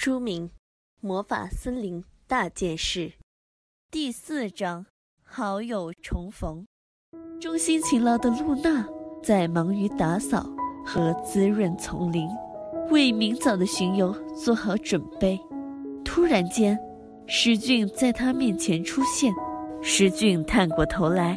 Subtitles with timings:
[0.00, 0.46] 书名
[1.00, 3.08] 《魔法森林大件事》
[3.90, 4.86] 第四章：
[5.24, 6.64] 好友重逢。
[7.40, 8.86] 忠心勤劳的露娜
[9.24, 10.48] 在忙于打扫
[10.86, 12.28] 和滋润丛林，
[12.92, 15.36] 为明早的巡游做好准备。
[16.04, 16.78] 突然间，
[17.26, 19.34] 石俊在他面前出现。
[19.82, 21.36] 石俊探过头来，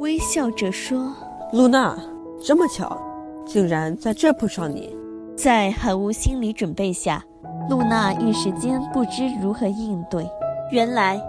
[0.00, 1.14] 微笑着说
[1.54, 1.96] ：“露娜，
[2.42, 3.00] 这么巧，
[3.46, 4.92] 竟然在这碰上你。”
[5.38, 7.24] 在毫无心理准备下。
[7.70, 10.28] 露娜一时间不知如何应对。
[10.72, 11.22] 原来，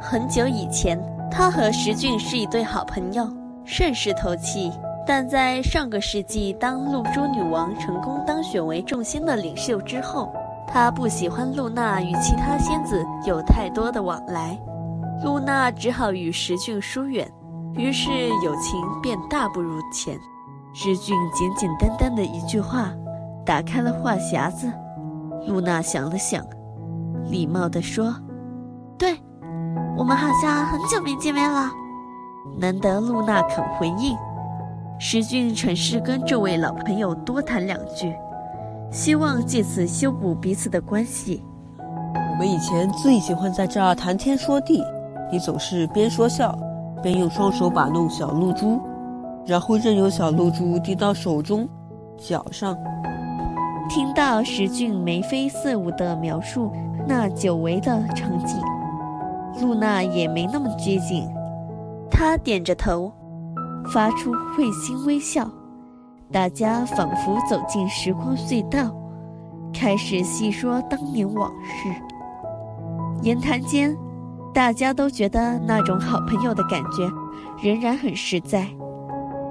[0.00, 0.96] 很久以前，
[1.28, 3.28] 她和石俊是一对好朋友，
[3.64, 4.72] 甚是投契。
[5.04, 10.32] 但在上个世纪，当露珠女王成功当选为众仙的领袖之后，
[10.68, 14.56] 她不喜欢露娜与其他仙子有太多的往来，
[15.24, 17.28] 露娜只好与石俊疏远，
[17.74, 18.08] 于是
[18.44, 20.16] 友情便大不如前。
[20.72, 22.92] 石俊简简单单的一句话，
[23.44, 24.70] 打开了话匣子。
[25.46, 26.44] 露娜想了想，
[27.30, 28.14] 礼貌地说
[28.98, 29.16] ：“对，
[29.96, 31.70] 我们好像很久没见面了。”
[32.58, 34.16] 难得露娜肯回应，
[34.98, 38.14] 石俊趁势跟这位老朋友多谈两句，
[38.90, 41.42] 希望借此修补彼此的关系。
[42.14, 44.82] 我们以前最喜欢在这儿谈天说地，
[45.30, 46.56] 你总是边说笑，
[47.02, 48.80] 边用双手把弄小露珠，
[49.46, 51.68] 然后任由小露珠滴到手中、
[52.16, 52.76] 脚上。
[53.88, 56.70] 听到石俊眉飞色舞地描述
[57.06, 58.60] 那久违的场景，
[59.62, 61.26] 露娜也没那么拘谨，
[62.10, 63.10] 她点着头，
[63.92, 65.50] 发出会心微笑。
[66.30, 68.94] 大家仿佛走进时光隧道，
[69.72, 71.88] 开始细说当年往事。
[73.22, 73.96] 言谈间，
[74.52, 77.10] 大家都觉得那种好朋友的感觉
[77.62, 78.68] 仍然很实在。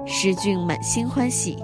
[0.06, 1.58] 石俊满心欢喜。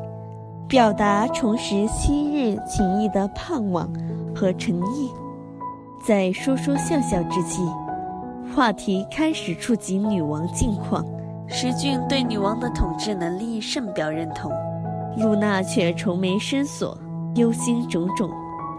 [0.75, 3.89] 表达重拾昔日情谊的盼望
[4.35, 5.09] 和诚意，
[6.05, 7.63] 在说说笑笑之际，
[8.53, 11.07] 话题开始触及女王近况。
[11.47, 14.51] 石俊对女王的统治能力甚表认同，
[15.17, 16.99] 露娜却愁眉深锁，
[17.37, 18.29] 忧心忡忡。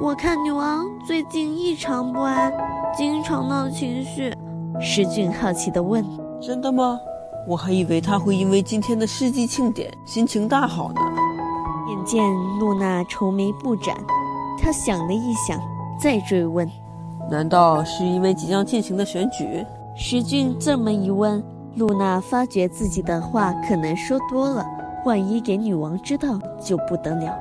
[0.01, 2.51] 我看女王最近异常不安，
[2.93, 4.33] 经常闹情绪。
[4.81, 6.03] 石俊好奇地问
[6.43, 6.99] ：“真的吗？
[7.47, 10.99] 我还以为她会因为今天的世纪庆典心情大好呢。”
[11.87, 12.23] 眼见
[12.59, 13.95] 露娜愁眉不展，
[14.59, 15.59] 他想了一想，
[15.99, 16.69] 再追问
[17.29, 19.63] ：“难道是因为即将进行的选举？”
[19.95, 21.43] 石俊这么一问，
[21.75, 24.65] 露娜发觉自己的话可能说多了，
[25.05, 27.31] 万一给女王知道就不得了，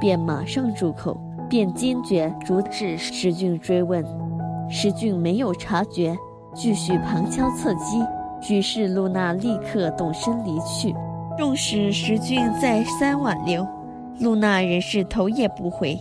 [0.00, 1.16] 便马上住口，
[1.48, 4.04] 便坚决阻止石俊追问。
[4.68, 6.16] 石俊没有察觉，
[6.52, 8.02] 继续旁敲侧击，
[8.52, 10.94] 于是露娜立刻动身离去。
[11.36, 13.66] 纵使石俊再三挽留。
[14.20, 15.98] 露娜仍是头也不回。